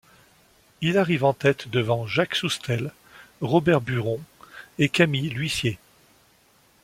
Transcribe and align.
Il 0.81 0.97
arrive 0.97 1.23
en 1.23 1.33
tête 1.35 1.67
devant 1.69 2.07
Jacques 2.07 2.33
Soustelle, 2.33 2.91
Robert 3.39 3.81
Buron, 3.81 4.19
et 4.79 4.89
Camille 4.89 5.29
Lhuissier. 5.29 5.77